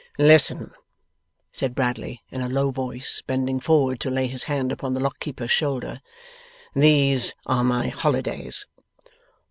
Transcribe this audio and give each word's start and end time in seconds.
'Listen,' 0.17 0.71
said 1.51 1.75
Bradley, 1.75 2.23
in 2.31 2.41
a 2.41 2.49
low 2.49 2.71
voice, 2.71 3.21
bending 3.27 3.59
forward 3.59 3.99
to 3.99 4.09
lay 4.09 4.25
his 4.25 4.45
hand 4.45 4.71
upon 4.71 4.95
the 4.95 4.99
Lock 4.99 5.19
keeper's 5.19 5.51
shoulder. 5.51 6.01
'These 6.73 7.35
are 7.45 7.63
my 7.63 7.89
holidays. 7.89 8.65